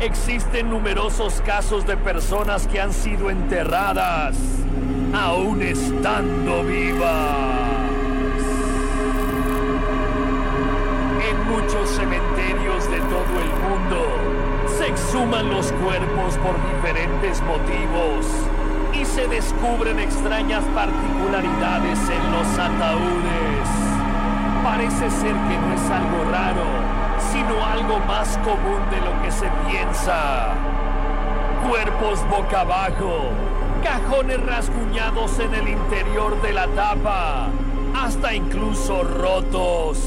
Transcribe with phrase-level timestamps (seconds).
[0.00, 4.36] existen numerosos casos de personas que han sido enterradas
[5.14, 7.60] aún estando vivas.
[11.28, 14.06] En muchos cementerios de todo el mundo
[14.78, 18.26] se exhuman los cuerpos por diferentes motivos
[18.94, 23.68] y se descubren extrañas particularidades en los ataúdes.
[24.64, 26.99] Parece ser que no es algo raro,
[27.32, 30.54] sino algo más común de lo que se piensa.
[31.68, 33.28] Cuerpos boca abajo,
[33.84, 37.48] cajones rasguñados en el interior de la tapa,
[37.94, 39.98] hasta incluso rotos.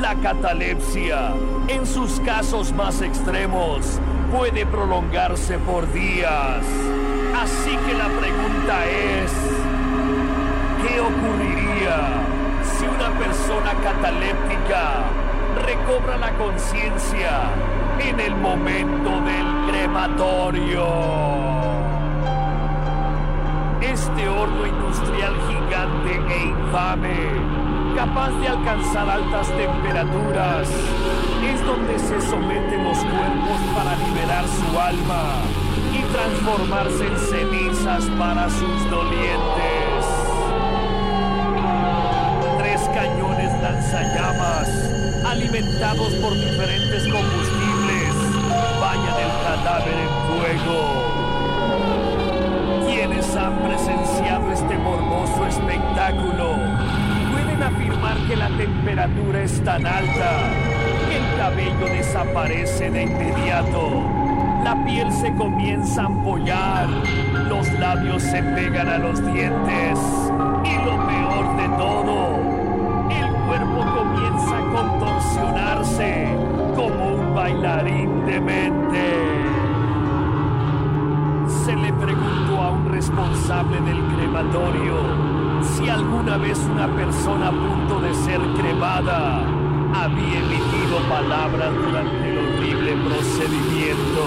[0.00, 1.32] La catalepsia,
[1.68, 4.00] en sus casos más extremos,
[4.36, 6.64] puede prolongarse por días.
[7.40, 9.32] Así que la pregunta es,
[10.82, 12.30] ¿qué ocurriría
[12.62, 15.04] si una persona cataléptica
[15.70, 17.42] recobra la conciencia
[18.00, 20.86] en el momento del crematorio?
[23.80, 27.18] Este horno industrial gigante e infame,
[27.96, 30.68] capaz de alcanzar altas temperaturas,
[31.52, 35.22] es donde se someten los cuerpos para liberar su alma
[35.92, 40.04] y transformarse en cenizas para sus dolientes.
[42.58, 44.89] Tres cañones lanzallamas,
[45.30, 48.14] alimentados por diferentes combustibles,
[48.80, 50.78] bañan el cadáver en fuego.
[52.88, 56.56] Quienes han presenciado este morboso espectáculo.
[57.30, 60.50] Pueden afirmar que la temperatura es tan alta
[61.08, 64.02] que el cabello desaparece de inmediato.
[64.64, 66.88] La piel se comienza a ampollar,
[67.48, 69.98] los labios se pegan a los dientes.
[70.64, 72.49] Y lo peor de todo,
[76.74, 79.40] como un bailarín demente
[81.64, 84.94] se le preguntó a un responsable del crematorio
[85.62, 89.44] si alguna vez una persona a punto de ser cremada
[89.94, 94.24] había emitido palabras durante el horrible procedimiento.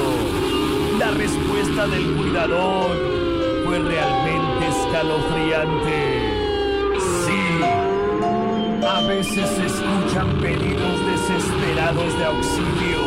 [1.00, 2.92] La respuesta del cuidador
[3.66, 6.33] fue realmente escalofriante.
[8.86, 13.02] A veces se escuchan pedidos desesperados de auxilio,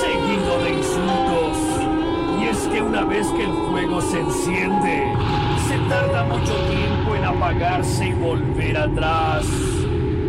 [0.00, 1.74] seguido de insultos
[2.40, 5.12] y es que una vez que el fuego se enciende,
[5.68, 9.46] se tarda mucho tiempo en apagarse y volver atrás.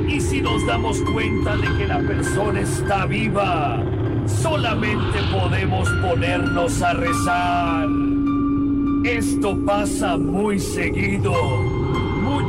[0.08, 3.82] Y si nos damos cuenta de que la persona está viva,
[4.28, 7.88] solamente podemos ponernos a rezar.
[9.04, 11.34] Esto pasa muy seguido,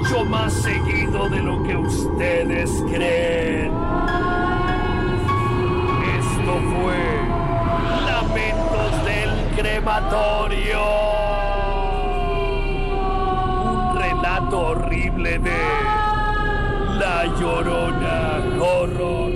[0.08, 3.72] mucho más seguido de lo que ustedes creen.
[6.18, 6.96] Esto fue
[8.06, 10.80] Lamentos del Crematorio.
[13.64, 15.58] Un relato horrible de
[16.98, 19.32] La Llorona Horror.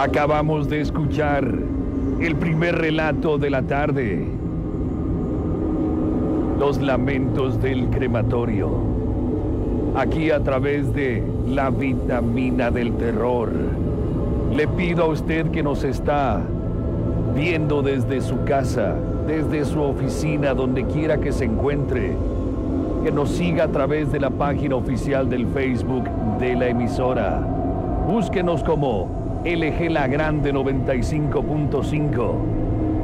[0.00, 1.46] Acabamos de escuchar
[2.20, 4.24] el primer relato de la tarde.
[6.58, 8.70] Los lamentos del crematorio.
[9.94, 13.52] Aquí a través de la vitamina del terror.
[14.56, 16.40] Le pido a usted que nos está
[17.34, 18.94] viendo desde su casa,
[19.26, 22.14] desde su oficina, donde quiera que se encuentre,
[23.04, 26.04] que nos siga a través de la página oficial del Facebook
[26.38, 27.46] de la emisora.
[28.08, 32.34] Búsquenos como LG La Grande 95.5,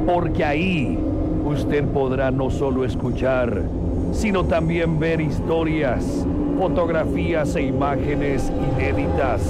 [0.05, 0.99] porque ahí
[1.45, 3.63] usted podrá no solo escuchar,
[4.11, 6.27] sino también ver historias,
[6.59, 9.41] fotografías e imágenes inéditas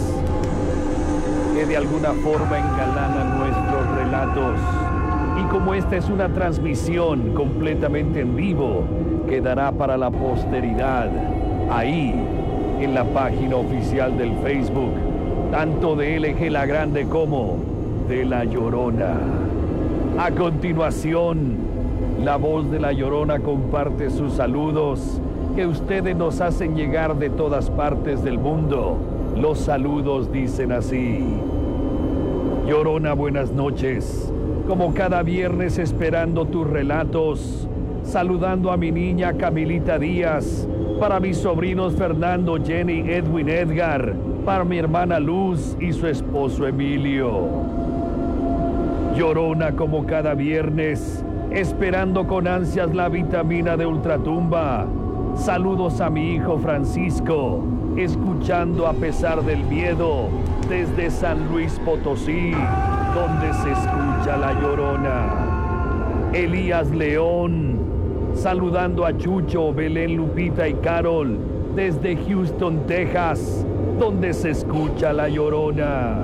[1.54, 4.58] que de alguna forma engalanan nuestros relatos.
[5.42, 8.86] Y como esta es una transmisión completamente en vivo,
[9.28, 11.10] quedará para la posteridad
[11.70, 12.16] ahí
[12.80, 15.17] en la página oficial del Facebook
[15.52, 17.58] tanto de LG La Grande como
[18.10, 19.16] de La Llorona.
[20.20, 21.56] A continuación,
[22.24, 25.22] la voz de La Llorona comparte sus saludos
[25.56, 28.98] que ustedes nos hacen llegar de todas partes del mundo.
[29.40, 31.24] Los saludos dicen así.
[32.68, 34.32] Llorona, buenas noches.
[34.68, 37.68] Como cada viernes esperando tus relatos,
[38.04, 40.68] saludando a mi niña Camilita Díaz,
[41.00, 44.14] para mis sobrinos Fernando, Jenny, Edwin, Edgar,
[44.48, 47.50] para mi hermana Luz y su esposo Emilio.
[49.14, 51.22] Llorona como cada viernes,
[51.52, 54.88] esperando con ansias la vitamina de ultratumba.
[55.36, 57.62] Saludos a mi hijo Francisco,
[57.98, 60.30] escuchando a pesar del miedo
[60.70, 62.52] desde San Luis Potosí,
[63.14, 66.32] donde se escucha la llorona.
[66.32, 67.80] Elías León,
[68.34, 71.38] saludando a Chucho, Belén, Lupita y Carol
[71.78, 73.67] desde Houston, Texas,
[74.00, 76.24] donde se escucha la llorona.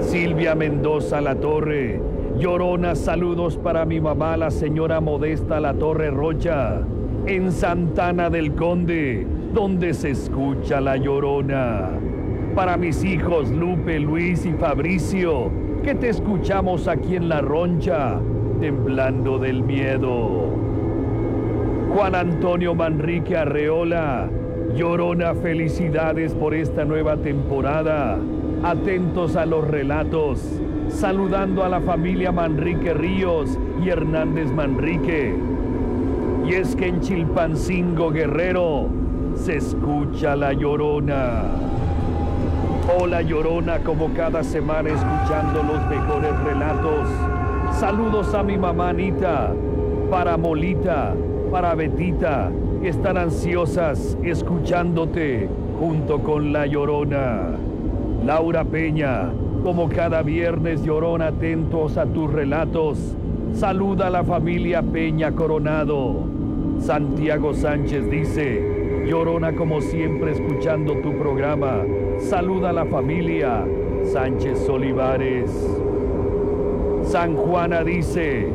[0.00, 2.00] Silvia Mendoza La Torre,
[2.38, 6.80] llorona, saludos para mi mamá, la señora Modesta La Torre Rocha,
[7.26, 11.90] en Santana del Conde, donde se escucha la llorona.
[12.54, 15.50] Para mis hijos Lupe, Luis y Fabricio,
[15.82, 18.20] que te escuchamos aquí en La Roncha,
[18.60, 20.48] temblando del miedo.
[21.94, 24.28] Juan Antonio Manrique Arreola,
[24.74, 28.18] llorona, felicidades por esta nueva temporada.
[28.62, 30.40] Atentos a los relatos,
[30.88, 35.34] saludando a la familia Manrique Ríos y Hernández Manrique.
[36.46, 38.88] Y es que en Chilpancingo Guerrero
[39.36, 41.42] se escucha la llorona.
[42.98, 47.08] Hola llorona, como cada semana escuchando los mejores relatos.
[47.72, 49.52] Saludos a mi mamá Anita,
[50.10, 51.14] para Molita,
[51.50, 52.50] para Betita,
[52.88, 55.48] están ansiosas escuchándote
[55.80, 57.50] junto con la llorona.
[58.24, 59.30] Laura Peña,
[59.62, 63.16] como cada viernes llorona atentos a tus relatos.
[63.54, 66.24] Saluda a la familia Peña Coronado.
[66.78, 71.82] Santiago Sánchez dice, llorona como siempre escuchando tu programa.
[72.18, 73.64] Saluda a la familia
[74.04, 75.50] Sánchez Olivares.
[77.04, 78.48] San Juana dice,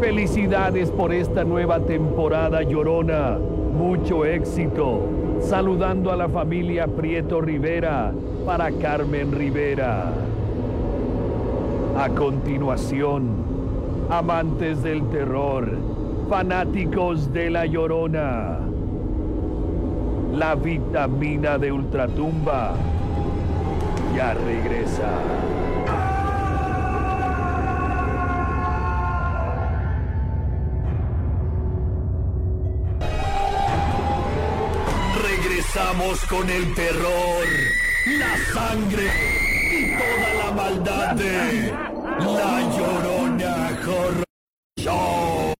[0.00, 3.38] felicidades por esta nueva temporada llorona.
[3.72, 5.08] Mucho éxito.
[5.40, 8.12] Saludando a la familia Prieto Rivera
[8.44, 10.12] para Carmen Rivera.
[11.98, 13.28] A continuación,
[14.10, 15.68] amantes del terror,
[16.28, 18.58] fanáticos de la llorona,
[20.34, 22.74] la vitamina de ultratumba
[24.16, 25.10] ya regresa.
[36.28, 37.46] Con el terror,
[38.18, 39.08] la sangre
[39.72, 41.72] y toda la maldad de
[42.18, 44.24] La Llorona Horror
[44.78, 45.54] Show.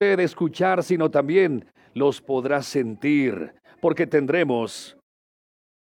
[0.00, 4.95] escuchar, sino también los podrás sentir, porque tendremos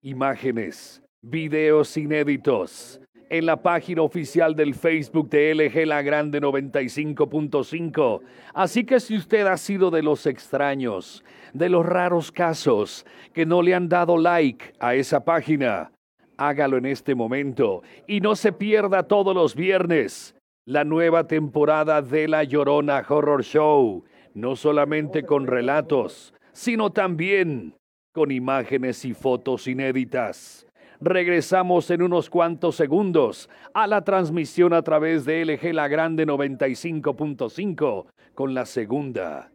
[0.05, 8.21] imágenes, videos inéditos en la página oficial del Facebook de LG La Grande 95.5.
[8.53, 11.25] Así que si usted ha sido de los extraños,
[11.55, 15.91] de los raros casos que no le han dado like a esa página,
[16.37, 20.37] hágalo en este momento y no se pierda todos los viernes
[20.67, 24.05] la nueva temporada de La Llorona Horror Show,
[24.35, 27.75] no solamente con relatos, sino también
[28.15, 30.67] con imágenes y fotos inéditas.
[31.01, 38.07] Regresamos en unos cuantos segundos a la transmisión a través de LG La Grande 95.5
[38.35, 39.53] con la segunda,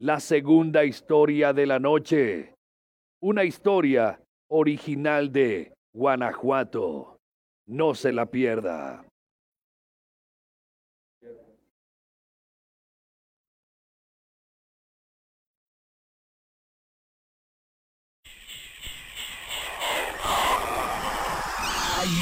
[0.00, 2.54] la segunda historia de la noche.
[3.20, 4.18] Una historia
[4.48, 7.18] original de Guanajuato.
[7.66, 9.07] No se la pierda.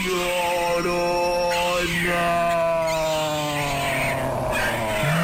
[0.04, 1.46] Llorona.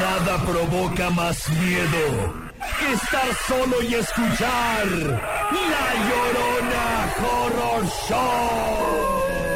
[0.01, 2.43] Nada provoca más miedo
[2.79, 6.85] que estar solo y escuchar La Llorona
[7.21, 9.52] Horror Show.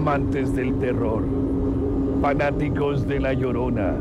[0.00, 1.22] Amantes del terror,
[2.22, 3.92] fanáticos de la llorona.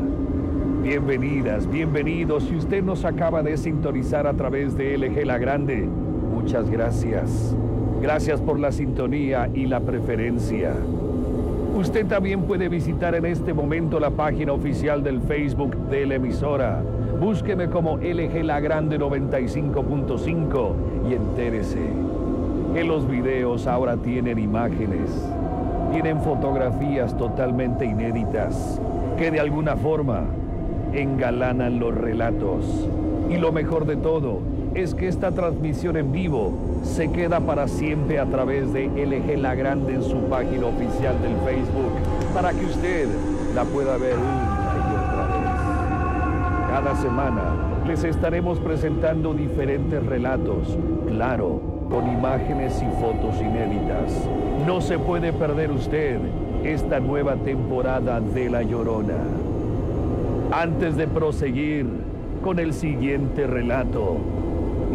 [0.82, 2.46] Bienvenidas, bienvenidos.
[2.46, 5.86] Si usted nos acaba de sintonizar a través de LG La Grande,
[6.34, 7.54] muchas gracias.
[8.02, 10.72] Gracias por la sintonía y la preferencia.
[11.76, 16.82] Usted también puede visitar en este momento la página oficial del Facebook de la emisora.
[17.20, 20.74] Búsqueme como LG La Grande 95.5
[21.10, 21.90] y entérese
[22.74, 25.10] que los videos ahora tienen imágenes,
[25.92, 28.80] tienen fotografías totalmente inéditas
[29.18, 30.24] que de alguna forma
[30.94, 32.88] engalanan los relatos.
[33.30, 34.40] Y lo mejor de todo
[34.76, 36.54] es que esta transmisión en vivo
[36.84, 41.36] se queda para siempre a través de LG La Grande en su página oficial del
[41.46, 41.92] Facebook
[42.34, 43.08] para que usted
[43.56, 46.70] la pueda ver una y otra vez.
[46.70, 47.42] Cada semana
[47.88, 50.78] les estaremos presentando diferentes relatos,
[51.08, 54.28] claro, con imágenes y fotos inéditas.
[54.66, 56.20] No se puede perder usted
[56.64, 59.18] esta nueva temporada de La Llorona.
[60.52, 61.88] Antes de proseguir
[62.44, 64.18] con el siguiente relato,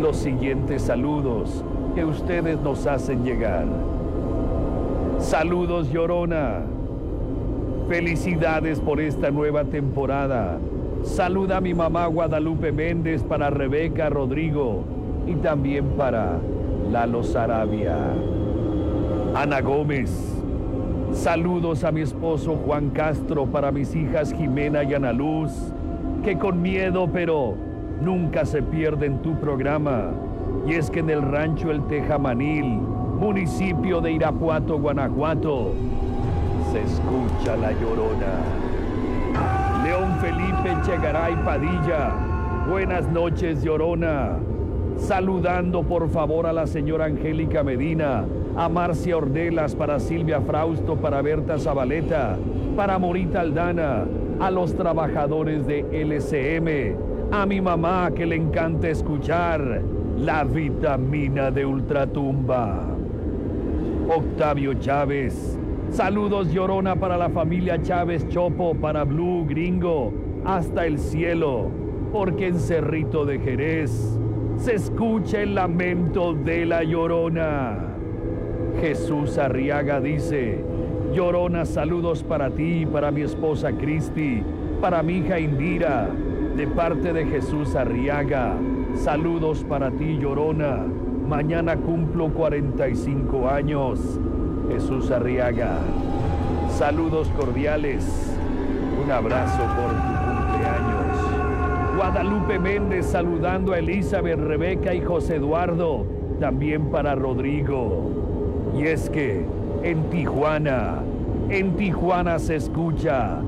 [0.01, 3.67] los siguientes saludos que ustedes nos hacen llegar.
[5.19, 6.61] Saludos Llorona.
[7.89, 10.59] Felicidades por esta nueva temporada.
[11.03, 14.83] Saluda a mi mamá Guadalupe Méndez para Rebeca Rodrigo
[15.27, 16.39] y también para
[16.91, 17.97] Lalo Sarabia.
[19.35, 20.11] Ana Gómez.
[21.13, 25.53] Saludos a mi esposo Juan Castro para mis hijas Jimena y Ana Luz,
[26.23, 27.55] que con miedo pero
[28.01, 30.11] nunca se pierde en tu programa.
[30.67, 35.73] Y es que en el rancho El Tejamanil, municipio de Irapuato, Guanajuato,
[36.73, 38.65] se escucha la llorona.
[39.85, 42.13] León Felipe Chegaray Padilla,
[42.69, 44.37] buenas noches, llorona.
[44.97, 48.25] Saludando por favor a la señora Angélica Medina,
[48.57, 52.39] a Marcia Ordelas, para Silvia Frausto, para Berta Zabaleta,
[52.77, 54.07] para Morita Aldana,
[54.41, 56.97] a los trabajadores de LCM,
[57.33, 59.83] a mi mamá que le encanta escuchar
[60.17, 62.87] la vitamina de ultratumba.
[64.09, 65.59] Octavio Chávez.
[65.91, 70.13] Saludos llorona para la familia Chávez Chopo, para Blue Gringo,
[70.45, 71.69] hasta el cielo,
[72.13, 74.19] porque en Cerrito de Jerez
[74.59, 77.79] se escucha el lamento de la llorona.
[78.81, 80.65] Jesús Arriaga dice,
[81.13, 84.43] llorona saludos para ti, para mi esposa Cristi,
[84.81, 86.09] para mi hija Indira,
[86.57, 88.55] de parte de Jesús Arriaga.
[88.97, 90.85] Saludos para ti, Llorona.
[91.29, 94.21] Mañana cumplo 45 años.
[94.71, 95.79] Jesús Arriaga.
[96.71, 98.37] Saludos cordiales.
[99.05, 100.94] Un abrazo por tu cumpleaños.
[101.97, 106.05] Guadalupe Méndez saludando a Elizabeth, Rebeca y José Eduardo.
[106.41, 108.11] También para Rodrigo.
[108.77, 109.45] Y es que
[109.85, 111.03] en Tijuana,
[111.51, 113.39] en Tijuana se escucha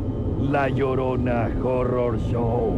[0.40, 2.72] la Llorona Horror Show.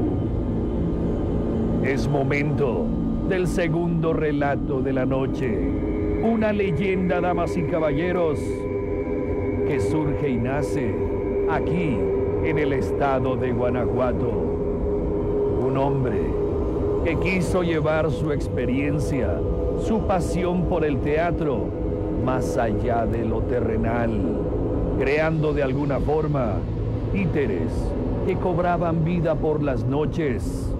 [1.84, 2.86] Es momento
[3.28, 5.58] del segundo relato de la noche.
[6.22, 8.38] Una leyenda, damas y caballeros,
[9.66, 10.94] que surge y nace
[11.50, 11.98] aquí
[12.44, 14.47] en el estado de Guanajuato.
[15.68, 16.18] Un hombre
[17.04, 19.34] que quiso llevar su experiencia,
[19.86, 21.66] su pasión por el teatro,
[22.24, 24.10] más allá de lo terrenal,
[24.98, 26.54] creando de alguna forma
[27.12, 27.70] títeres
[28.26, 30.72] que cobraban vida por las noches,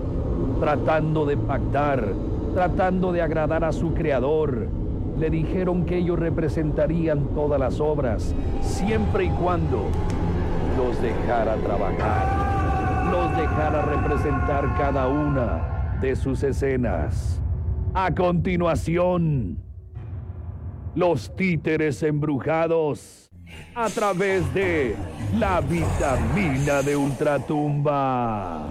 [0.59, 2.15] tratando de pactar,
[2.55, 4.69] tratando de agradar a su creador.
[5.19, 9.83] Le dijeron que ellos representarían todas las obras, siempre y cuando
[10.79, 12.48] los dejara trabajar,
[13.11, 17.41] los dejara representar cada una de sus escenas.
[17.95, 19.59] A continuación,
[20.95, 23.31] los títeres embrujados
[23.75, 24.95] a través de
[25.39, 28.67] la vitamina de ultratumba.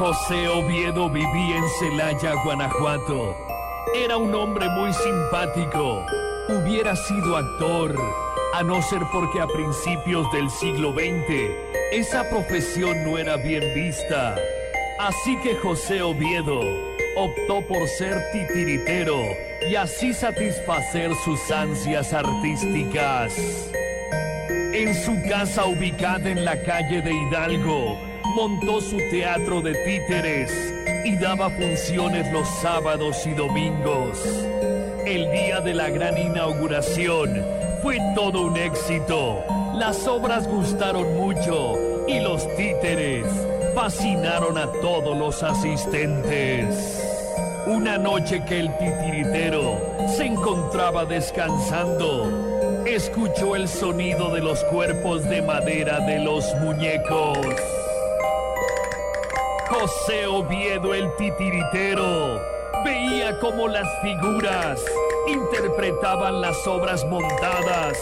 [0.00, 3.36] José Oviedo vivía en Celaya, Guanajuato.
[3.94, 6.06] Era un hombre muy simpático.
[6.48, 7.94] Hubiera sido actor,
[8.54, 11.50] a no ser porque a principios del siglo XX
[11.92, 14.36] esa profesión no era bien vista.
[14.98, 16.62] Así que José Oviedo
[17.18, 19.20] optó por ser titiritero
[19.68, 23.36] y así satisfacer sus ansias artísticas.
[24.72, 30.52] En su casa ubicada en la calle de Hidalgo, montó su teatro de títeres
[31.04, 34.18] y daba funciones los sábados y domingos.
[35.06, 37.44] El día de la gran inauguración
[37.82, 39.42] fue todo un éxito,
[39.74, 43.24] Las obras gustaron mucho y los títeres
[43.74, 47.00] fascinaron a todos los asistentes.
[47.66, 49.80] Una noche que el titiritero
[50.16, 57.38] se encontraba descansando, escuchó el sonido de los cuerpos de madera de los muñecos.
[59.70, 62.40] José Oviedo el titiritero
[62.84, 64.84] veía cómo las figuras
[65.28, 67.96] interpretaban las obras montadas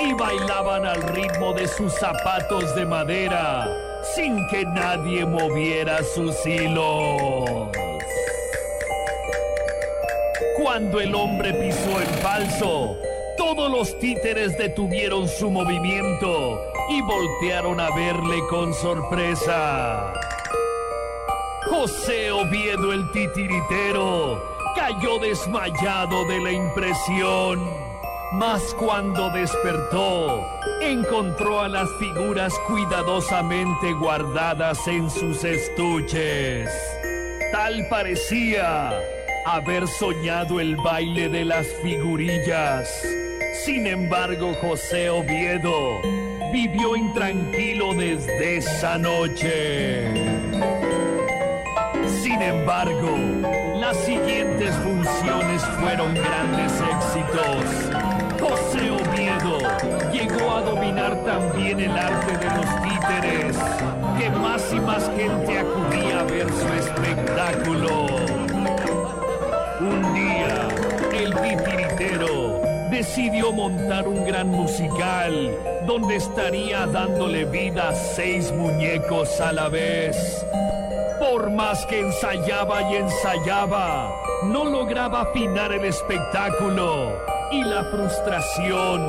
[0.00, 3.66] y bailaban al ritmo de sus zapatos de madera
[4.14, 7.70] sin que nadie moviera sus hilos.
[10.62, 12.98] Cuando el hombre pisó en falso,
[13.38, 20.12] todos los títeres detuvieron su movimiento y voltearon a verle con sorpresa.
[21.76, 24.40] José Oviedo el titiritero
[24.76, 27.68] cayó desmayado de la impresión.
[28.34, 30.40] Mas cuando despertó,
[30.80, 36.70] encontró a las figuras cuidadosamente guardadas en sus estuches.
[37.50, 38.92] Tal parecía
[39.44, 42.88] haber soñado el baile de las figurillas.
[43.64, 46.00] Sin embargo, José Oviedo
[46.52, 50.04] vivió intranquilo desde esa noche.
[52.34, 53.16] Sin embargo,
[53.76, 57.64] las siguientes funciones fueron grandes éxitos.
[58.40, 59.58] José Oviedo
[60.12, 63.56] llegó a dominar también el arte de los títeres,
[64.18, 68.06] que más y más gente acudía a ver su espectáculo.
[69.78, 70.68] Un día,
[71.16, 72.60] el titiritero
[72.90, 80.43] decidió montar un gran musical donde estaría dándole vida a seis muñecos a la vez.
[81.50, 84.10] Más que ensayaba y ensayaba,
[84.44, 87.12] no lograba afinar el espectáculo
[87.52, 89.00] y la frustración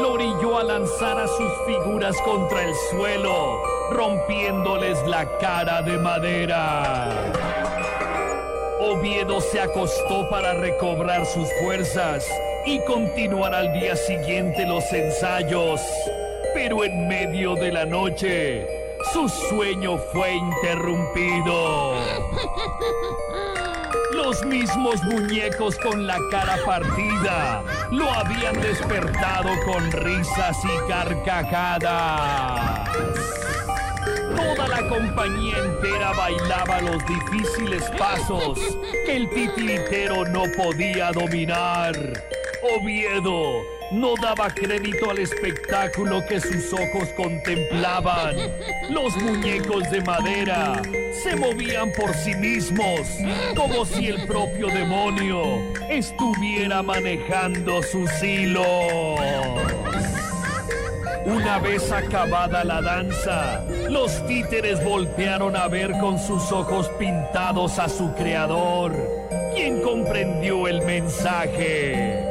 [0.00, 7.32] lo orilló a lanzar a sus figuras contra el suelo, rompiéndoles la cara de madera.
[8.80, 12.26] Oviedo se acostó para recobrar sus fuerzas
[12.66, 15.80] y continuar al día siguiente los ensayos.
[16.54, 21.94] Pero en medio de la noche, su sueño fue interrumpido.
[24.12, 32.88] Los mismos muñecos con la cara partida lo habían despertado con risas y carcajadas.
[34.36, 38.58] Toda la compañía entera bailaba los difíciles pasos
[39.06, 41.94] que el titiritero no podía dominar.
[42.62, 43.62] Oviedo
[43.94, 48.34] no daba crédito al espectáculo que sus ojos contemplaban.
[48.90, 50.82] Los muñecos de madera
[51.22, 53.00] se movían por sí mismos,
[53.54, 58.66] como si el propio demonio estuviera manejando sus hilos.
[61.26, 67.88] Una vez acabada la danza, los títeres voltearon a ver con sus ojos pintados a
[67.88, 68.92] su creador,
[69.54, 72.28] quien comprendió el mensaje.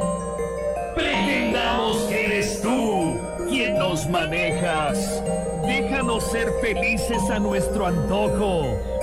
[1.74, 5.22] Pretendamos que eres tú quien nos manejas.
[5.66, 8.62] Déjanos ser felices a nuestro antojo,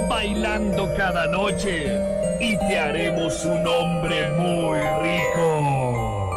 [0.09, 1.99] bailando cada noche,
[2.39, 6.29] y te haremos un hombre muy rico.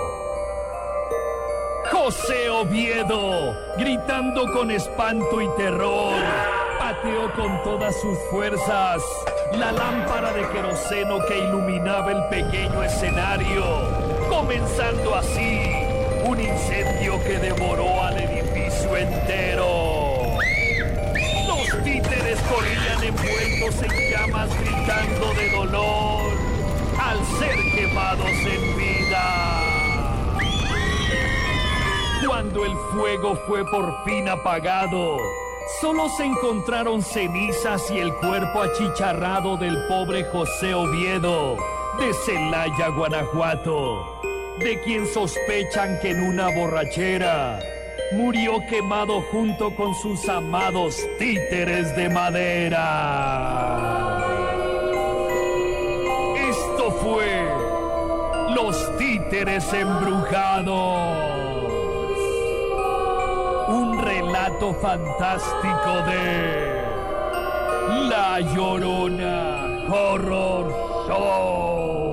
[1.92, 6.14] José Oviedo, gritando con espanto y terror,
[6.78, 9.02] pateó con todas sus fuerzas
[9.56, 13.64] la lámpara de queroseno que iluminaba el pequeño escenario,
[14.28, 15.63] comenzando así
[16.44, 20.38] incendio que devoró al edificio entero.
[21.46, 26.32] Los títeres corrían envueltos en llamas gritando de dolor
[27.00, 29.60] al ser quemados en vida.
[32.26, 35.18] Cuando el fuego fue por fin apagado,
[35.80, 41.56] solo se encontraron cenizas y el cuerpo achicharrado del pobre José Oviedo
[41.98, 44.20] de Celaya, Guanajuato,
[44.58, 47.60] de quien sospechan que en una borrachera
[48.12, 52.80] murió quemado junto con sus amados títeres de madera.
[56.48, 57.44] Esto fue
[58.54, 61.34] Los Títeres Embrujados
[63.68, 66.84] un relato fantástico de
[68.08, 70.66] La Llorona Horror
[71.08, 72.03] Show.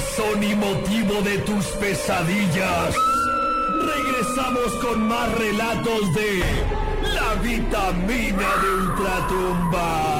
[0.00, 2.96] Razón y motivo de tus pesadillas.
[3.82, 6.40] Regresamos con más relatos de
[7.14, 10.16] La vitamina de ultratumba.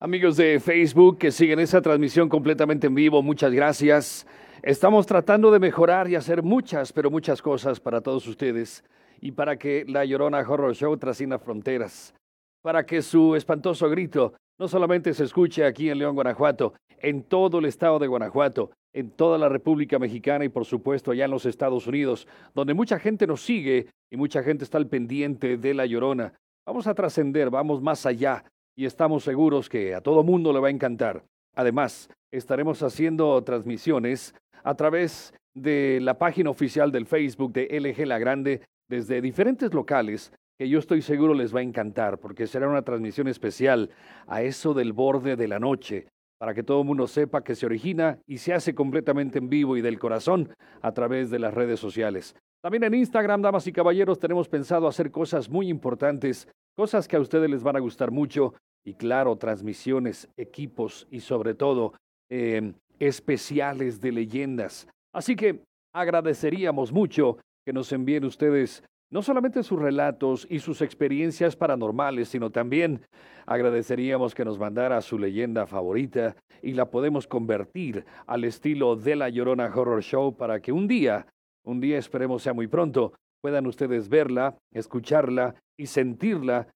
[0.00, 4.26] Amigos de Facebook que siguen esa transmisión completamente en vivo, muchas gracias.
[4.62, 8.84] Estamos tratando de mejorar y hacer muchas, pero muchas cosas para todos ustedes
[9.24, 12.14] y para que la Llorona Horror Show trascienda fronteras,
[12.62, 17.58] para que su espantoso grito no solamente se escuche aquí en León, Guanajuato, en todo
[17.58, 21.46] el estado de Guanajuato, en toda la República Mexicana y por supuesto allá en los
[21.46, 25.86] Estados Unidos, donde mucha gente nos sigue y mucha gente está al pendiente de la
[25.86, 26.34] Llorona.
[26.66, 28.44] Vamos a trascender, vamos más allá
[28.76, 31.24] y estamos seguros que a todo mundo le va a encantar.
[31.56, 38.18] Además, estaremos haciendo transmisiones a través de la página oficial del Facebook de LG La
[38.18, 42.82] Grande desde diferentes locales que yo estoy seguro les va a encantar porque será una
[42.82, 43.90] transmisión especial
[44.26, 46.06] a eso del borde de la noche
[46.38, 49.76] para que todo el mundo sepa que se origina y se hace completamente en vivo
[49.76, 50.50] y del corazón
[50.82, 52.36] a través de las redes sociales.
[52.60, 57.20] También en Instagram, damas y caballeros, tenemos pensado hacer cosas muy importantes, cosas que a
[57.20, 61.94] ustedes les van a gustar mucho y claro, transmisiones, equipos y sobre todo
[62.30, 64.88] em, especiales de leyendas.
[65.12, 65.60] Así que
[65.94, 72.50] agradeceríamos mucho que nos envíen ustedes no solamente sus relatos y sus experiencias paranormales, sino
[72.50, 73.02] también
[73.46, 79.28] agradeceríamos que nos mandara su leyenda favorita y la podemos convertir al estilo de la
[79.28, 81.26] Llorona Horror Show para que un día,
[81.64, 86.66] un día esperemos sea muy pronto, puedan ustedes verla, escucharla y sentirla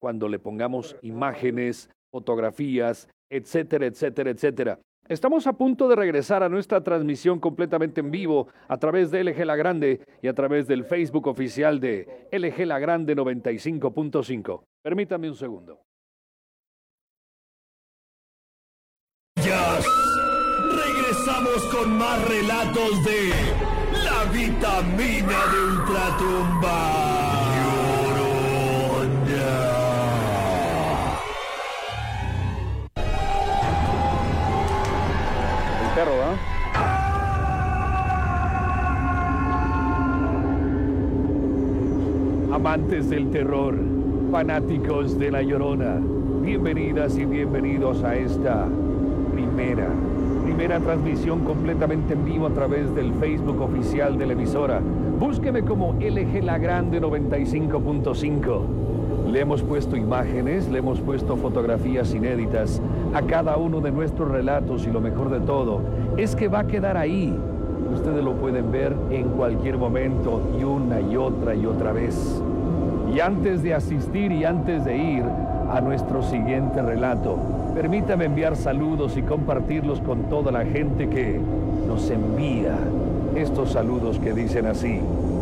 [0.00, 4.78] cuando le pongamos imágenes, fotografías, etcétera, etcétera, etcétera.
[5.10, 9.44] Estamos a punto de regresar a nuestra transmisión completamente en vivo a través de LG
[9.44, 14.62] La Grande y a través del Facebook oficial de LG La Grande 95.5.
[14.80, 15.80] Permítame un segundo.
[19.44, 19.80] Ya
[20.76, 23.30] regresamos con más relatos de
[24.04, 27.49] la vitamina de Ultratumba.
[42.50, 43.76] Amantes del terror,
[44.30, 46.00] fanáticos de la llorona,
[46.40, 48.66] bienvenidas y bienvenidos a esta
[49.34, 49.88] primera,
[50.42, 54.80] primera transmisión completamente en vivo a través del Facebook oficial de la emisora.
[55.18, 58.99] Búsqueme como LG La Grande 95.5.
[59.28, 62.80] Le hemos puesto imágenes, le hemos puesto fotografías inéditas
[63.14, 65.80] a cada uno de nuestros relatos y lo mejor de todo
[66.16, 67.36] es que va a quedar ahí.
[67.94, 72.40] Ustedes lo pueden ver en cualquier momento y una y otra y otra vez.
[73.14, 75.24] Y antes de asistir y antes de ir
[75.70, 77.36] a nuestro siguiente relato,
[77.74, 81.40] permítame enviar saludos y compartirlos con toda la gente que
[81.86, 82.76] nos envía
[83.34, 85.00] estos saludos que dicen así.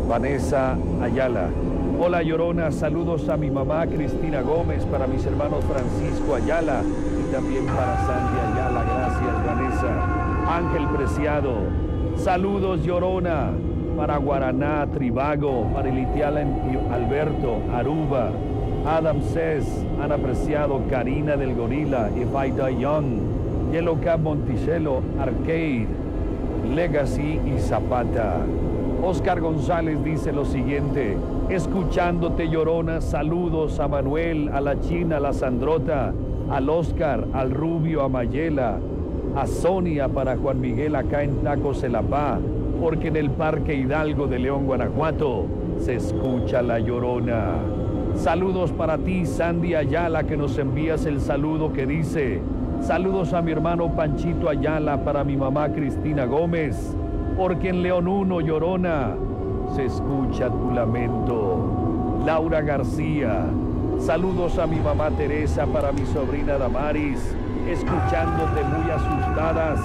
[0.09, 1.49] Vanessa Ayala,
[2.01, 7.67] Hola Llorona, saludos a mi mamá Cristina Gómez, para mis hermanos Francisco Ayala y también
[7.67, 8.85] para Sandy Ayala.
[8.85, 10.57] Gracias Vanessa.
[10.57, 11.55] Ángel Preciado,
[12.17, 13.51] saludos Llorona
[13.97, 16.45] para Guaraná, Tribago, para Ilitiala
[16.93, 18.31] Alberto, Aruba,
[18.87, 19.67] Adam Cés,
[20.01, 25.89] Ana Preciado, Karina del Gorila, If I Die Young, Yellow Cap Monticello, Arcade,
[26.73, 28.37] Legacy y Zapata.
[29.03, 31.17] Oscar González dice lo siguiente,
[31.49, 36.13] escuchándote llorona, saludos a Manuel, a la China, a la Sandrota,
[36.51, 38.79] al Oscar, al Rubio, a Mayela,
[39.37, 42.39] a Sonia para Juan Miguel acá en Tacos Celapá,
[42.81, 45.47] porque en el Parque Hidalgo de León, Guanajuato,
[45.79, 47.53] se escucha la llorona.
[48.17, 52.41] Saludos para ti, Sandy Ayala, que nos envías el saludo que dice,
[52.81, 56.97] saludos a mi hermano Panchito Ayala, para mi mamá Cristina Gómez,
[57.39, 59.15] porque en León 1, Llorona,
[59.77, 62.21] se escucha tu lamento.
[62.27, 63.47] Laura García,
[64.01, 67.21] saludos a mi mamá Teresa para mi sobrina Damaris,
[67.69, 69.81] escuchándote muy asustadas.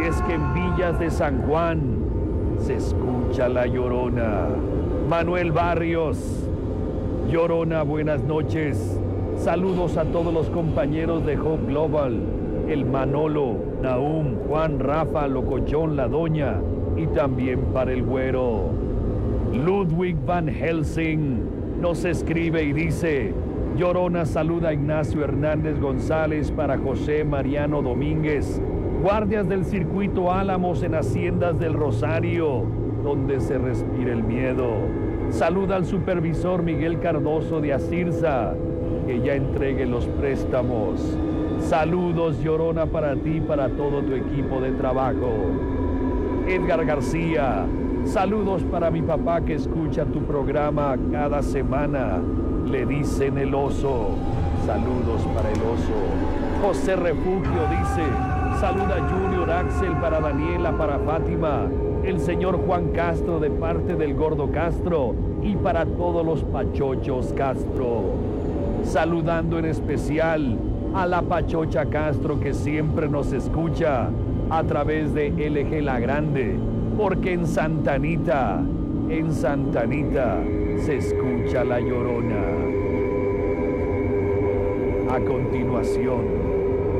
[0.00, 1.98] Y es que en Villas de San Juan
[2.60, 4.46] se escucha la llorona.
[5.06, 6.48] Manuel Barrios,
[7.30, 8.98] llorona, buenas noches.
[9.36, 12.18] Saludos a todos los compañeros de Hope Global,
[12.68, 16.58] el Manolo, Naum, Juan, Rafa, Locochón, la Doña,
[16.96, 18.70] y también para el güero.
[19.52, 23.32] Ludwig Van Helsing nos escribe y dice,
[23.76, 28.60] Llorona saluda a Ignacio Hernández González para José Mariano Domínguez,
[29.02, 32.64] guardias del circuito Álamos en Haciendas del Rosario,
[33.02, 34.70] donde se respira el miedo.
[35.30, 38.54] Saluda al supervisor Miguel Cardoso de Asirza,
[39.06, 41.18] que ya entregue los préstamos.
[41.60, 45.75] Saludos Llorona para ti y para todo tu equipo de trabajo.
[46.46, 47.66] Edgar García,
[48.04, 52.20] saludos para mi papá que escucha tu programa cada semana.
[52.70, 54.10] Le dicen el oso.
[54.64, 55.92] Saludos para el oso.
[56.62, 58.04] José Refugio dice,
[58.60, 61.66] saluda Junior Axel para Daniela, para Fátima,
[62.04, 68.04] el señor Juan Castro de parte del Gordo Castro y para todos los Pachochos Castro.
[68.84, 70.56] Saludando en especial
[70.94, 74.10] a la Pachocha Castro que siempre nos escucha
[74.50, 76.56] a través de LG La Grande,
[76.96, 78.62] porque en Santanita,
[79.08, 80.38] en Santanita
[80.78, 82.42] se escucha la llorona.
[85.10, 86.24] A continuación,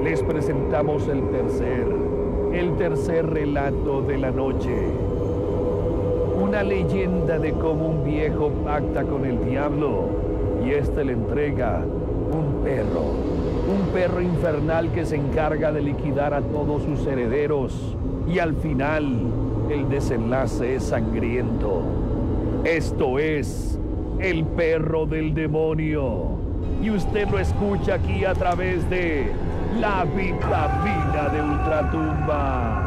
[0.02, 1.86] les presentamos el tercer,
[2.52, 4.74] el tercer relato de la noche.
[6.40, 10.08] Una leyenda de cómo un viejo pacta con el diablo
[10.64, 11.82] y éste le entrega
[12.32, 17.96] un perro un perro infernal que se encarga de liquidar a todos sus herederos
[18.28, 19.04] y al final
[19.70, 21.82] el desenlace es sangriento.
[22.64, 23.78] Esto es
[24.20, 26.36] el perro del demonio
[26.82, 29.32] y usted lo escucha aquí a través de
[29.80, 32.85] la vitamina de Ultratumba.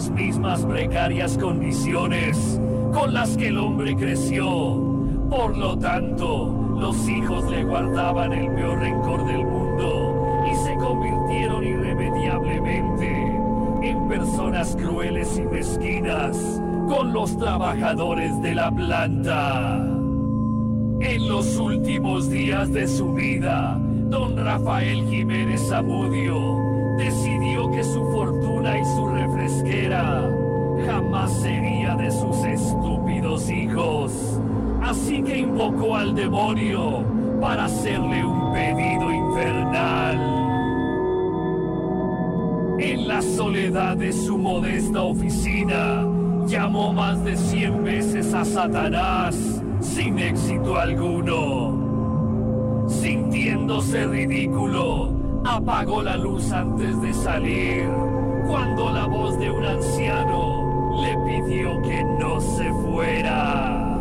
[0.00, 2.58] Las mismas precarias condiciones
[2.90, 4.46] con las que el hombre creció.
[5.28, 11.64] Por lo tanto, los hijos le guardaban el peor rencor del mundo y se convirtieron
[11.64, 13.26] irremediablemente
[13.82, 19.84] en personas crueles y mezquinas con los trabajadores de la planta.
[21.00, 26.59] En los últimos días de su vida, don Rafael Jiménez Zamudio
[27.00, 30.30] decidió que su fortuna y su refresquera
[30.86, 34.38] jamás sería de sus estúpidos hijos.
[34.82, 37.02] Así que invocó al demonio
[37.40, 40.18] para hacerle un pedido infernal.
[42.78, 46.06] En la soledad de su modesta oficina,
[46.46, 51.78] llamó más de cien veces a Satanás sin éxito alguno.
[52.88, 57.88] Sintiéndose ridículo, apagó la luz antes de salir,
[58.46, 63.98] cuando la voz de un anciano le pidió que no se fuera.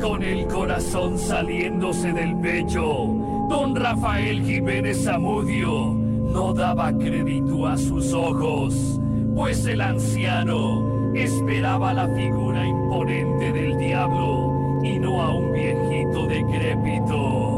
[0.00, 3.06] Con el corazón saliéndose del pecho,
[3.48, 9.00] don Rafael Jiménez Zamudio no daba crédito a sus ojos,
[9.34, 17.49] pues el anciano esperaba la figura imponente del diablo y no a un viejito decrépito.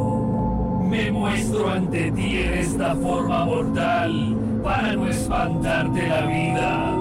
[0.93, 6.95] Me muestro ante ti en esta forma mortal para no espantarte la vida.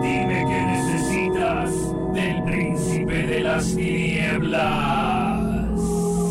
[0.00, 1.72] Dime qué necesitas
[2.14, 5.40] del príncipe de las tinieblas.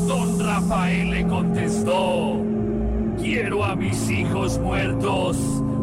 [0.07, 2.39] Don Rafael le contestó.
[3.19, 5.37] Quiero a mis hijos muertos,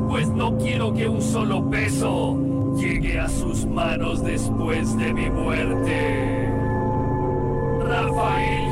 [0.09, 2.38] pues no quiero que un solo peso
[2.75, 6.51] llegue a sus manos después de mi muerte.
[7.87, 8.67] Rafael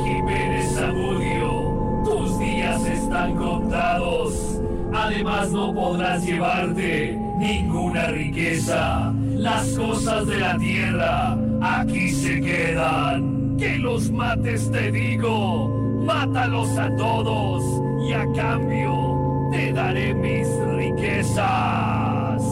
[3.35, 4.61] contados.
[4.93, 9.13] Además no podrás llevarte ninguna riqueza.
[9.35, 13.57] Las cosas de la tierra aquí se quedan.
[13.57, 15.69] Que los mates te digo,
[16.05, 17.63] mátalos a todos
[18.07, 22.43] y a cambio te daré mis riquezas.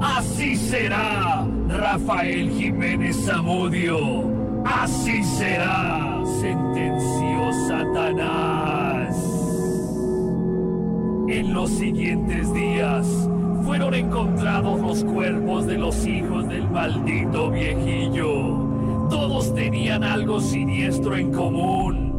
[0.00, 4.30] Así será, Rafael Jiménez Zamudio.
[4.64, 8.79] Así será, sentenció Satanás.
[11.30, 13.06] En los siguientes días
[13.64, 18.68] fueron encontrados los cuerpos de los hijos del maldito viejillo.
[19.08, 22.10] Todos tenían algo siniestro en común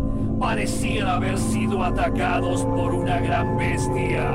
[0.41, 4.31] parecían haber sido atacados por una gran bestia.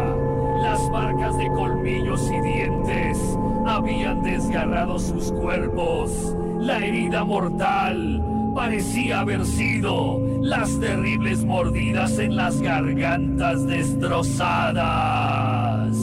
[0.63, 3.19] Las marcas de colmillos y dientes
[3.67, 6.37] habían desgarrado sus cuerpos.
[6.61, 8.23] La herida mortal
[8.57, 15.95] parecía haber sido las terribles mordidas en las gargantas destrozadas.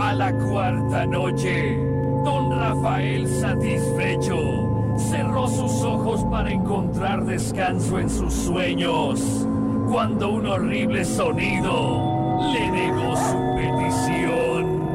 [0.00, 1.76] A la cuarta noche,
[2.24, 9.46] don Rafael satisfecho cerró sus ojos para encontrar descanso en sus sueños,
[9.88, 14.88] cuando un horrible sonido le negó su petición.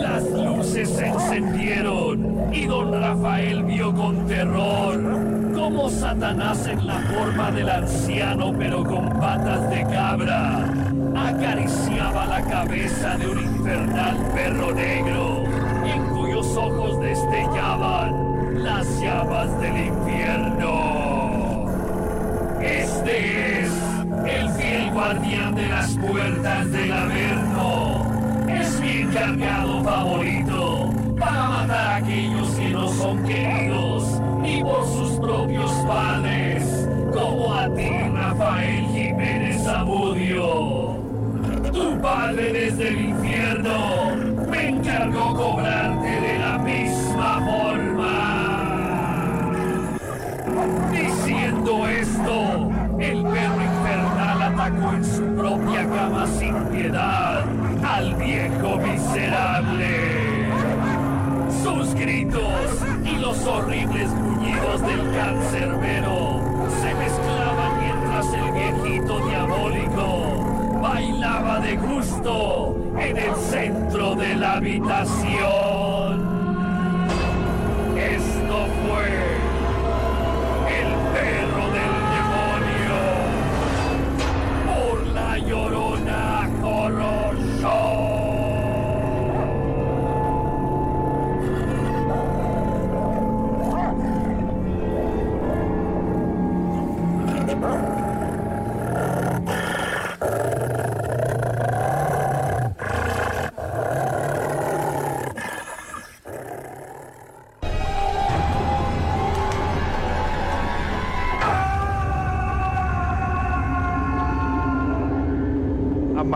[0.00, 2.03] Las luces se encendieron
[2.52, 5.00] y don Rafael vio con terror
[5.54, 10.72] cómo Satanás en la forma del anciano pero con patas de cabra
[11.16, 15.44] acariciaba la cabeza de un infernal perro negro
[15.84, 21.66] en cuyos ojos destellaban las llamas del infierno.
[22.60, 23.70] Este es
[24.26, 28.06] el fiel guardián de las puertas del Averno.
[28.48, 30.83] Es mi encargado favorito
[31.70, 38.86] a aquellos que no son queridos y por sus propios padres, como a ti, Rafael
[38.92, 40.96] Jiménez Abudio.
[41.72, 44.16] Tu padre desde el infierno
[44.48, 48.34] me encargó cobrarte de la misma forma.
[50.92, 57.44] Diciendo esto, el perro infernal atacó en su propia cama sin piedad
[57.82, 60.23] al viejo miserable.
[62.04, 66.38] Gritos y los horribles gruñidos del cancerbero
[66.82, 75.73] se mezclaban mientras el viejito diabólico bailaba de gusto en el centro de la habitación.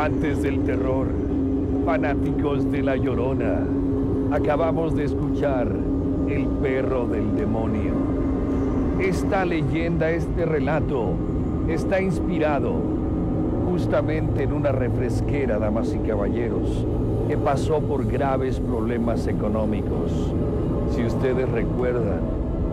[0.09, 1.07] Del terror,
[1.85, 3.61] fanáticos de la llorona,
[4.31, 5.69] acabamos de escuchar
[6.27, 7.93] El perro del demonio.
[8.99, 11.11] Esta leyenda, este relato,
[11.69, 12.73] está inspirado
[13.71, 16.87] justamente en una refresquera, damas y caballeros,
[17.29, 20.33] que pasó por graves problemas económicos.
[20.91, 22.21] Si ustedes recuerdan,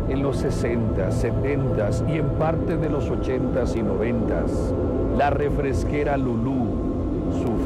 [0.08, 6.65] en los 60, 70 y en parte de los 80s y 90s, la refresquera Lulú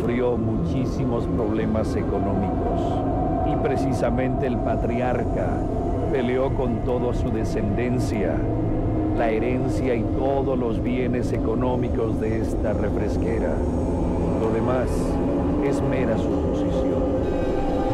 [0.09, 2.81] sufrió muchísimos problemas económicos
[3.45, 5.49] y precisamente el patriarca
[6.11, 8.35] peleó con toda su descendencia,
[9.15, 13.53] la herencia y todos los bienes económicos de esta refresquera.
[14.41, 14.89] Lo demás
[15.63, 17.03] es mera suposición.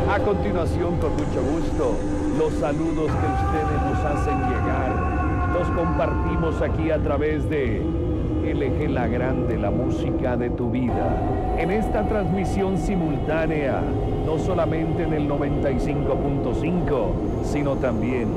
[0.10, 1.96] A continuación, con mucho gusto,
[2.40, 8.05] los saludos que ustedes nos hacen llegar, los compartimos aquí a través de
[8.54, 11.18] LG La Grande, la música de tu vida.
[11.58, 13.82] En esta transmisión simultánea,
[14.26, 18.28] no solamente en el 95.5, sino también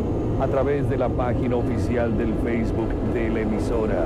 [0.40, 4.04] a través de la página oficial del Facebook de la emisora.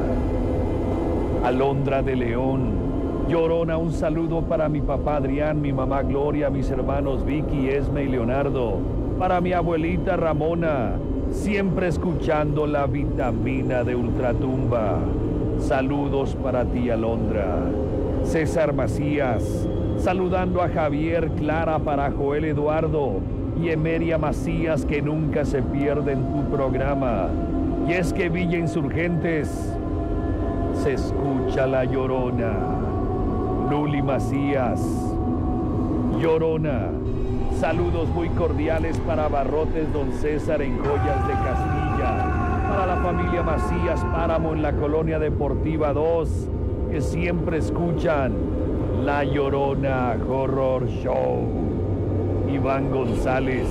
[1.45, 2.73] Alondra de León,
[3.29, 8.09] Llorona, un saludo para mi papá Adrián, mi mamá Gloria, mis hermanos Vicky, Esme y
[8.09, 8.79] Leonardo,
[9.19, 10.95] para mi abuelita Ramona,
[11.31, 14.99] siempre escuchando la vitamina de Ultratumba.
[15.67, 17.61] Saludos para ti, Alondra.
[18.25, 23.21] César Macías, saludando a Javier Clara para Joel Eduardo
[23.61, 27.29] y Emeria Macías que nunca se pierde en tu programa.
[27.89, 29.73] Y es que Villa Insurgentes
[30.83, 32.55] se escucha la llorona.
[33.71, 34.81] Luli Macías,
[36.21, 36.89] llorona.
[37.61, 42.32] Saludos muy cordiales para Barrotes Don César en Joyas de Castilla.
[42.73, 46.49] Para la familia Macías Páramo en la Colonia Deportiva 2,
[46.91, 48.33] que siempre escuchan
[49.05, 51.49] La Llorona Horror Show.
[52.51, 53.69] Iván González,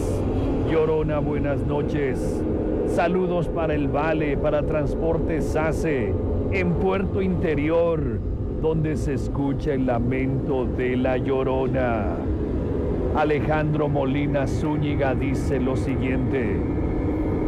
[0.70, 2.44] Llorona, buenas noches.
[2.86, 6.14] Saludos para el Vale, para Transporte SACE,
[6.52, 8.20] en Puerto Interior,
[8.62, 12.06] donde se escucha el lamento de la Llorona.
[13.16, 16.91] Alejandro Molina Zúñiga dice lo siguiente.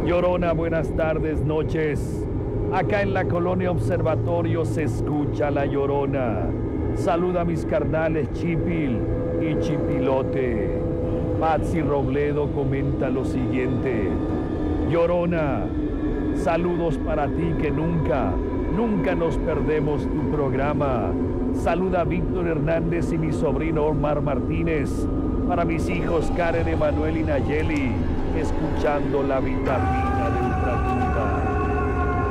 [0.04, 2.26] Llorona, buenas tardes, noches.
[2.72, 6.46] Acá en la colonia Observatorio se escucha la Llorona.
[6.94, 8.98] Saluda a mis carnales Chipil
[9.40, 10.78] y Chipilote.
[11.40, 14.10] Patsy Robledo comenta lo siguiente.
[14.90, 15.64] Llorona,
[16.36, 18.32] Saludos para ti que nunca,
[18.76, 21.12] nunca nos perdemos tu programa.
[21.54, 24.90] Saluda a Víctor Hernández y mi sobrino Omar Martínez.
[25.48, 27.92] Para mis hijos Karen, Emanuel y Nayeli,
[28.40, 31.54] escuchando la vitamina de Ultratumba.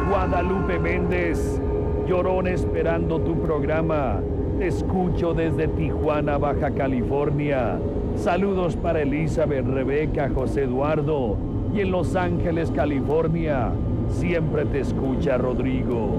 [0.09, 1.61] Guadalupe Méndez,
[2.07, 4.19] llorón esperando tu programa.
[4.59, 7.79] Te escucho desde Tijuana, Baja California.
[8.15, 11.37] Saludos para Elizabeth, Rebeca, José Eduardo
[11.73, 13.71] y en Los Ángeles, California.
[14.09, 16.09] Siempre te escucha Rodrigo.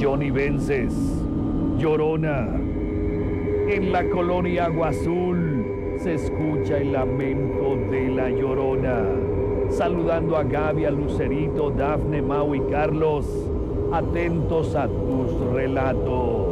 [0.00, 0.94] Johnny Vences,
[1.78, 2.48] Llorona.
[3.68, 5.64] En la colonia Agua Azul
[5.98, 7.53] se escucha el lamento
[8.14, 9.02] la Llorona.
[9.70, 13.26] Saludando a Gaby, a Lucerito, Dafne, Mau y Carlos.
[13.92, 16.44] Atentos a tus relatos.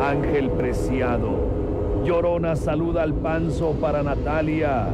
[0.00, 1.30] Ángel Preciado.
[2.04, 4.88] Llorona saluda al panzo para Natalia,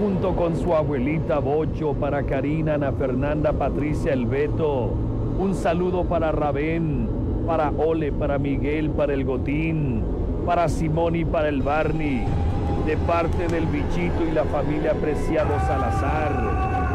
[0.00, 4.90] junto con su abuelita Bocho para Karina, Ana Fernanda, Patricia, El Beto.
[5.38, 7.08] Un saludo para Rabén,
[7.46, 10.02] para Ole, para Miguel, para el Gotín,
[10.44, 12.24] para Simón y para el Barney,
[12.90, 16.32] de parte del bichito y la familia Preciado Salazar,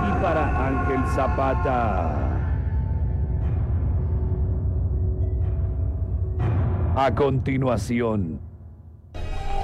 [0.10, 2.12] y para Ángel Zapata.
[6.98, 8.42] A continuación,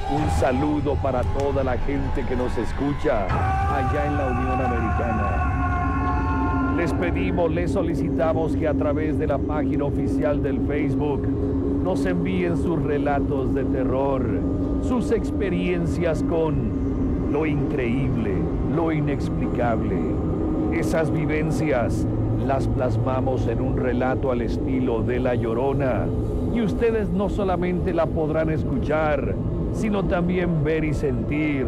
[0.09, 5.51] un saludo para toda la gente que nos escucha allá en la Unión Americana.
[6.77, 11.27] Les pedimos, les solicitamos que a través de la página oficial del Facebook
[11.83, 14.23] nos envíen sus relatos de terror,
[14.81, 18.33] sus experiencias con lo increíble,
[18.75, 19.97] lo inexplicable.
[20.73, 22.05] Esas vivencias
[22.45, 26.05] las plasmamos en un relato al estilo de La Llorona
[26.53, 29.35] y ustedes no solamente la podrán escuchar,
[29.73, 31.65] sino también ver y sentir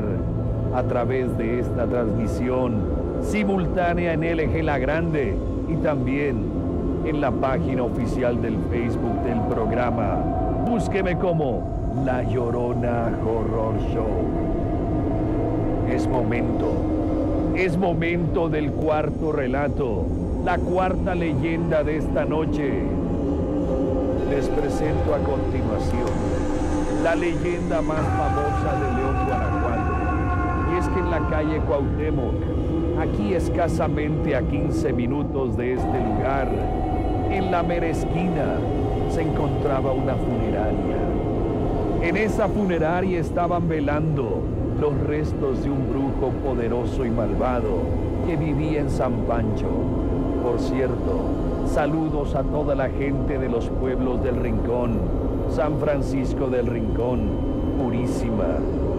[0.74, 2.82] a través de esta transmisión
[3.22, 5.36] simultánea en LG La Grande
[5.70, 6.38] y también
[7.05, 10.18] en la página oficial del Facebook del programa.
[10.66, 14.08] Búsqueme como La Llorona Horror Show.
[15.89, 16.74] Es momento,
[17.56, 20.06] es momento del cuarto relato,
[20.44, 22.82] la cuarta leyenda de esta noche.
[24.30, 26.10] Les presento a continuación
[27.04, 30.74] la leyenda más famosa de León, Guanajuato.
[30.74, 32.36] Y es que en la calle Cuauhtémoc,
[33.00, 36.48] aquí escasamente a 15 minutos de este lugar,
[37.30, 38.58] en la mera esquina,
[39.10, 41.12] se encontraba una funeraria.
[42.04, 44.41] En esa funeraria estaban velando
[44.80, 47.80] los restos de un brujo poderoso y malvado
[48.28, 49.70] que vivía en San Pancho.
[50.43, 51.22] Por cierto,
[51.74, 54.99] saludos a toda la gente de los pueblos del Rincón
[55.56, 57.30] San Francisco del Rincón,
[57.78, 58.58] Purísima,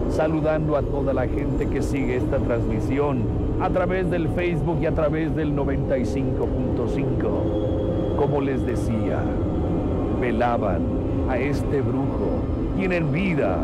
[0.09, 3.23] saludando a toda la gente que sigue esta transmisión
[3.59, 8.15] a través del Facebook y a través del 95.5.
[8.17, 9.21] Como les decía,
[10.21, 10.79] velaban
[11.29, 12.44] a este brujo,
[12.75, 13.57] quien en vida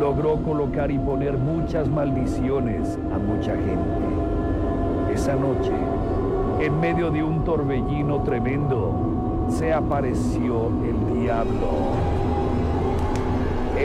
[0.00, 5.12] logró colocar y poner muchas maldiciones a mucha gente.
[5.12, 5.72] Esa noche,
[6.60, 12.22] en medio de un torbellino tremendo, se apareció el diablo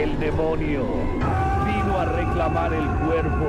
[0.02, 0.82] el demonio
[1.14, 3.46] vino a reclamar el cuerpo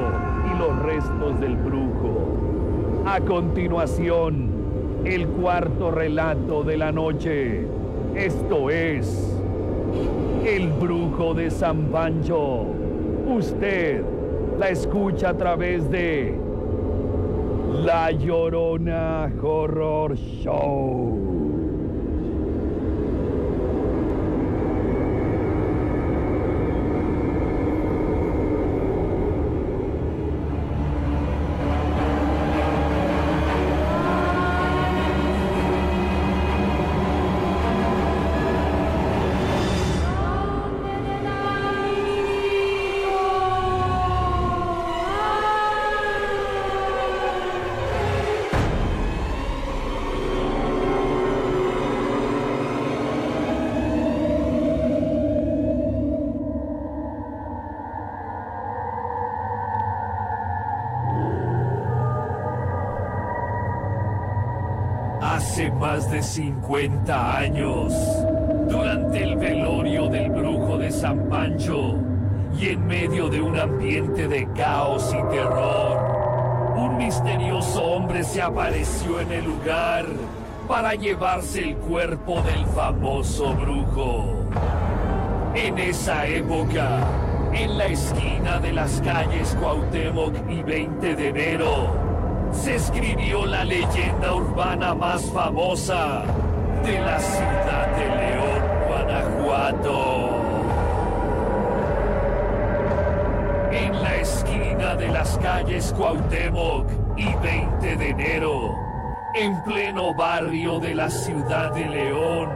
[0.52, 3.04] y los restos del brujo.
[3.06, 4.50] A continuación,
[5.06, 7.68] el cuarto relato de la noche.
[8.16, 9.32] Esto es
[10.46, 12.66] El brujo de San Pancho.
[13.28, 14.04] Usted
[14.58, 16.38] la escucha a través de
[17.84, 21.29] La Llorona Horror Show.
[65.80, 67.94] Más de 50 años,
[68.68, 71.96] durante el velorio del brujo de San Pancho
[72.60, 79.22] y en medio de un ambiente de caos y terror, un misterioso hombre se apareció
[79.22, 80.06] en el lugar
[80.68, 84.36] para llevarse el cuerpo del famoso brujo.
[85.56, 87.08] En esa época,
[87.54, 92.09] en la esquina de las calles Cuauhtémoc y 20 de enero,
[92.52, 96.24] se escribió la leyenda urbana más famosa
[96.84, 100.30] de la ciudad de León, Guanajuato.
[103.72, 106.88] En la esquina de las calles Cuauhtémoc
[107.18, 108.76] y 20 de enero,
[109.36, 112.50] en pleno barrio de la ciudad de León,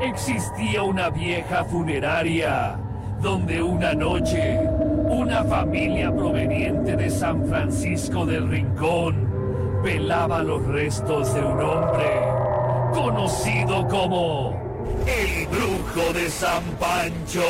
[0.00, 2.78] existía una vieja funeraria
[3.20, 4.60] donde una noche
[5.08, 12.10] una familia proveniente de San Francisco del Rincón velaba los restos de un hombre
[12.92, 14.60] conocido como
[15.06, 17.42] el brujo de San Pancho.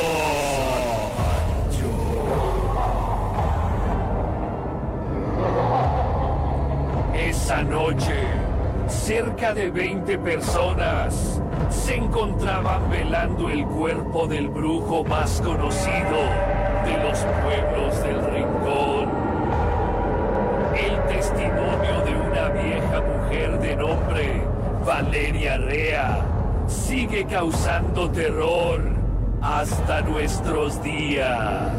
[7.15, 8.13] Esa noche,
[8.87, 17.19] cerca de 20 personas se encontraban velando el cuerpo del brujo más conocido de los
[17.43, 19.09] pueblos del rincón.
[20.75, 24.41] El testimonio de una vieja mujer de nombre
[24.85, 26.25] Valeria Rea
[26.67, 28.81] sigue causando terror
[29.41, 31.71] hasta nuestros días.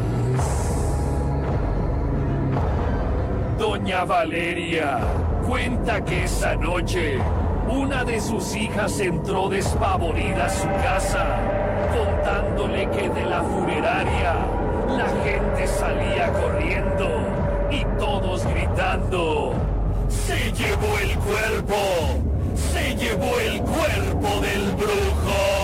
[3.58, 4.98] Doña Valeria
[5.46, 7.18] cuenta que esa noche
[7.68, 11.26] una de sus hijas entró despavorida a su casa,
[11.94, 14.57] contándole que de la funeraria
[14.96, 17.08] la gente salía corriendo
[17.70, 19.52] y todos gritando,
[20.08, 21.76] ¡Se llevó el cuerpo!
[22.54, 25.58] ¡Se llevó el cuerpo del brujo!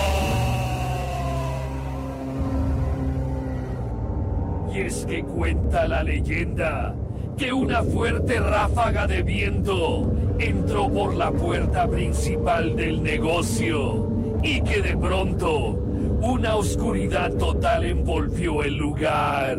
[4.73, 6.93] Y es que cuenta la leyenda
[7.37, 14.07] que una fuerte ráfaga de viento entró por la puerta principal del negocio
[14.43, 15.84] y que de pronto
[16.21, 19.57] una oscuridad total envolvió el lugar.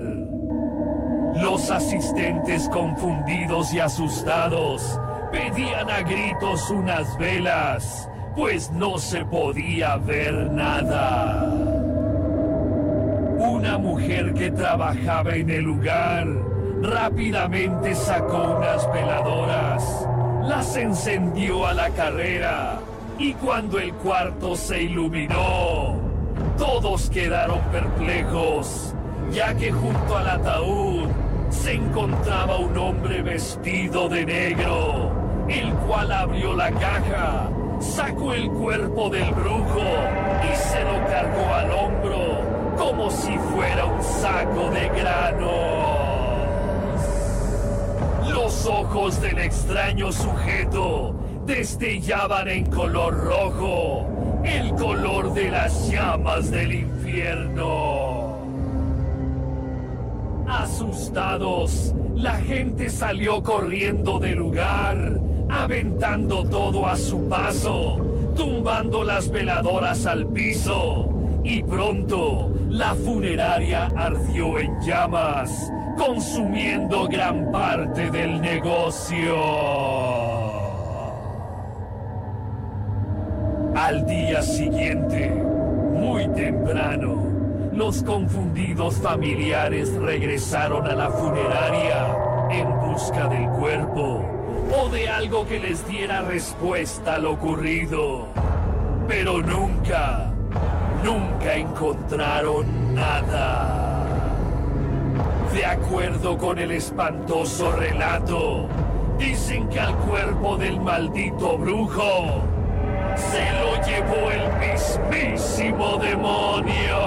[1.37, 4.99] Los asistentes confundidos y asustados
[5.31, 11.53] pedían a gritos unas velas, pues no se podía ver nada.
[13.39, 16.27] Una mujer que trabajaba en el lugar
[16.83, 20.09] rápidamente sacó unas veladoras,
[20.43, 22.81] las encendió a la carrera
[23.19, 25.97] y cuando el cuarto se iluminó,
[26.57, 28.95] todos quedaron perplejos,
[29.31, 31.09] ya que junto al ataúd
[31.51, 35.13] se encontraba un hombre vestido de negro,
[35.49, 37.49] el cual abrió la caja,
[37.81, 39.83] sacó el cuerpo del brujo
[40.53, 45.51] y se lo cargó al hombro como si fuera un saco de grano.
[48.29, 51.15] Los ojos del extraño sujeto
[51.47, 54.07] destellaban en color rojo,
[54.47, 58.37] el color de las llamas del infierno.
[60.47, 67.99] Asustados, la gente salió corriendo del lugar, aventando todo a su paso,
[68.37, 71.09] tumbando las veladoras al piso,
[71.43, 80.06] y pronto la funeraria ardió en llamas, consumiendo gran parte del negocio.
[83.77, 87.27] Al día siguiente, muy temprano,
[87.75, 92.17] los confundidos familiares regresaron a la funeraria
[92.51, 94.25] en busca del cuerpo
[94.75, 98.29] o de algo que les diera respuesta a lo ocurrido.
[99.07, 100.33] Pero nunca,
[101.05, 104.07] nunca encontraron nada.
[105.53, 108.69] De acuerdo con el espantoso relato,
[109.19, 112.56] dicen que al cuerpo del maldito brujo
[113.17, 116.99] se lo llevó el mismísimo demonio.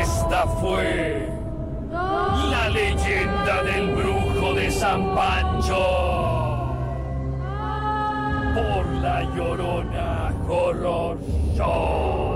[0.00, 1.28] Esta fue
[1.90, 5.76] la leyenda del brujo de San Pancho.
[8.54, 10.20] Por la llorona
[11.56, 12.29] Show.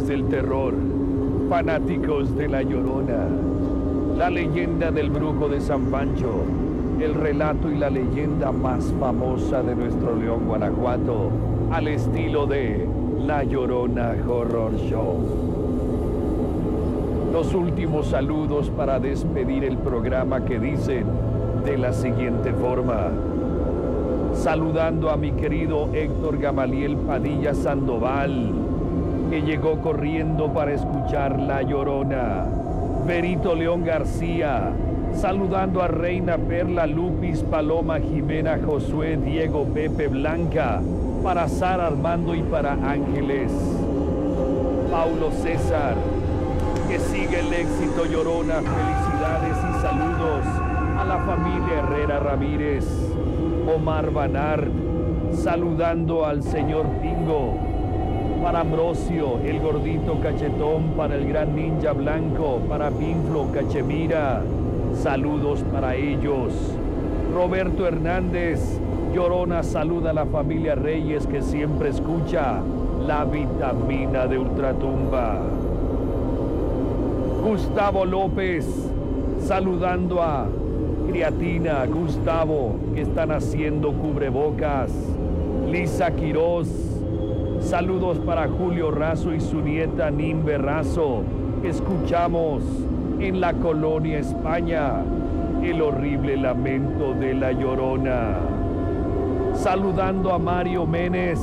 [0.00, 0.72] Del terror,
[1.50, 3.26] fanáticos de la llorona,
[4.16, 6.44] la leyenda del brujo de San Pancho,
[6.98, 11.30] el relato y la leyenda más famosa de nuestro León, Guanajuato,
[11.70, 12.88] al estilo de
[13.26, 15.18] La Llorona Horror Show.
[17.30, 21.04] los últimos saludos para despedir el programa que dicen
[21.66, 23.10] de la siguiente forma.
[24.34, 28.61] Saludando a mi querido Héctor Gamaliel Padilla Sandoval,
[29.32, 32.44] que llegó corriendo para escuchar La Llorona.
[33.06, 34.72] Berito León García,
[35.14, 40.82] saludando a Reina Perla Lupis Paloma Jimena Josué Diego Pepe Blanca,
[41.22, 43.50] para Sara Armando y para Ángeles.
[44.90, 45.94] Paulo César,
[46.90, 50.44] que sigue el éxito Llorona, felicidades y saludos
[50.98, 52.84] a la familia Herrera Ramírez.
[53.74, 54.68] Omar Banard,
[55.32, 57.71] saludando al señor Pingo.
[58.42, 64.42] Para Ambrosio, el gordito cachetón, para el gran ninja blanco, para Pinflo Cachemira,
[65.00, 66.52] saludos para ellos.
[67.32, 68.80] Roberto Hernández,
[69.14, 72.58] Llorona saluda a la familia Reyes que siempre escucha
[73.06, 75.38] la vitamina de Ultratumba.
[77.44, 78.66] Gustavo López,
[79.46, 80.48] saludando a
[81.08, 84.90] Criatina, Gustavo, que están haciendo cubrebocas.
[85.70, 86.91] Lisa Quiroz,
[87.62, 91.22] saludos para Julio Razo y su nieta Nimbe Razo,
[91.62, 92.62] escuchamos
[93.20, 95.02] en la colonia España
[95.62, 98.38] el horrible lamento de la llorona.
[99.54, 101.40] Saludando a Mario Menes,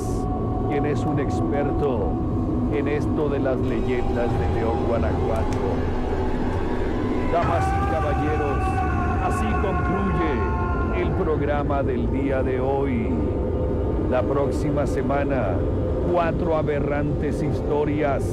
[0.68, 2.12] quien es un experto
[2.74, 5.58] en esto de las leyendas de León, Guanajuato.
[7.32, 8.60] Damas y caballeros,
[9.24, 13.10] así concluye el programa del día de hoy.
[14.12, 15.56] La próxima semana,
[16.12, 18.24] cuatro aberrantes historias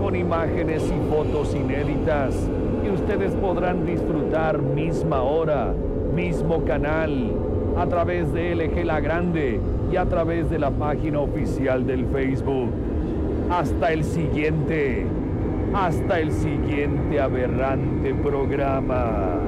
[0.00, 2.34] con imágenes y fotos inéditas
[2.82, 5.72] que ustedes podrán disfrutar misma hora,
[6.14, 7.32] mismo canal,
[7.76, 9.60] a través de LG La Grande
[9.90, 12.70] y a través de la página oficial del Facebook.
[13.50, 15.06] Hasta el siguiente,
[15.74, 19.38] hasta el siguiente aberrante programa.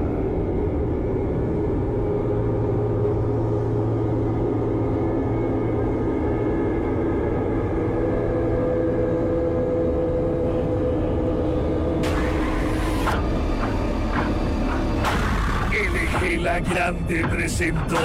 [15.75, 17.23] LG La Grande
[17.57, 18.01] presentó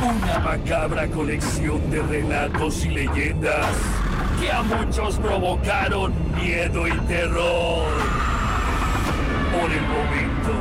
[0.00, 3.74] una macabra colección de relatos y leyendas
[4.40, 7.88] que a muchos provocaron miedo y terror.
[9.52, 10.52] Por el momento,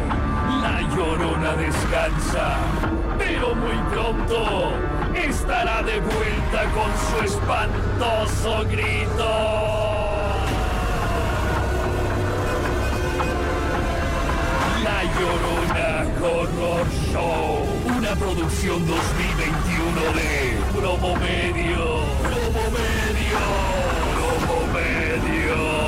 [0.59, 2.57] la llorona descansa,
[3.19, 4.71] pero muy pronto
[5.13, 9.76] estará de vuelta con su espantoso grito.
[14.84, 17.74] La Llorona Horror Show,
[18.20, 22.03] producción 2021 de Promomedio.
[22.22, 23.41] Promomedio.
[24.45, 25.84] Promomedio.